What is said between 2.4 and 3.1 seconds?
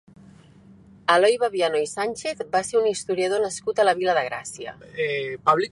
va ser un